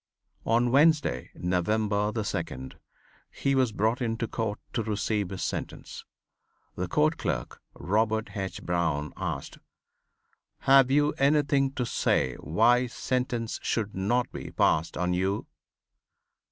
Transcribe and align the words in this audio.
On 0.47 0.71
Wednesday, 0.71 1.29
November 1.35 2.11
the 2.11 2.23
2nd, 2.23 2.73
he 3.29 3.53
was 3.53 3.71
brought 3.71 4.01
into 4.01 4.27
court 4.27 4.59
to 4.73 4.81
receive 4.81 5.29
his 5.29 5.43
sentence. 5.43 6.05
The 6.75 6.87
County 6.87 7.17
Clerk, 7.17 7.61
Robert 7.75 8.35
H. 8.35 8.63
Brown, 8.63 9.13
asked: 9.15 9.59
"Have 10.61 10.89
you 10.89 11.13
anything 11.19 11.71
to 11.73 11.85
say 11.85 12.33
why 12.37 12.87
sentence 12.87 13.59
should 13.61 13.93
not 13.93 14.31
be 14.31 14.49
passed 14.49 14.97
on 14.97 15.13
you?" 15.13 15.45